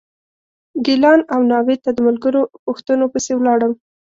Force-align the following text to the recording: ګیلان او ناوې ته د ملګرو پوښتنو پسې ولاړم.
ګیلان 0.85 1.19
او 1.33 1.39
ناوې 1.51 1.75
ته 1.83 1.89
د 1.93 1.99
ملګرو 2.07 2.41
پوښتنو 2.65 3.05
پسې 3.13 3.31
ولاړم. 3.35 3.73